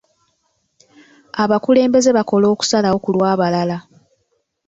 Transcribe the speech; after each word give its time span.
Abakulembeze 1.43 2.09
bakola 2.17 2.45
okusalawo 2.53 2.97
ku 3.03 3.09
lw'abalala. 3.15 3.77